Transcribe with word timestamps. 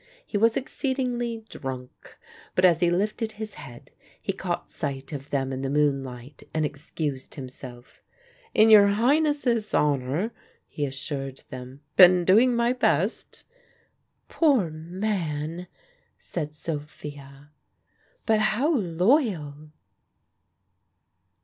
He 0.25 0.35
was 0.35 0.57
exceedingly 0.57 1.45
drunk; 1.47 2.17
but 2.55 2.65
as 2.65 2.79
he 2.79 2.89
lifted 2.89 3.33
his 3.33 3.53
head 3.53 3.91
he 4.19 4.33
caught 4.33 4.67
sight 4.67 5.13
of 5.13 5.29
them 5.29 5.53
in 5.53 5.61
the 5.61 5.69
moonlight 5.69 6.41
and 6.55 6.65
excused 6.65 7.35
himself. 7.35 8.01
"In 8.55 8.71
your 8.71 8.87
Highnesses' 8.87 9.75
honour," 9.75 10.31
he 10.65 10.85
assured 10.87 11.43
them: 11.51 11.81
"'been 11.97 12.25
doing 12.25 12.55
my 12.55 12.73
best." 12.73 13.43
"Poor 14.27 14.71
man!" 14.71 15.67
said 16.17 16.55
Sophia. 16.55 17.51
"But 18.25 18.39
how 18.39 18.73
loyal!" 18.73 19.69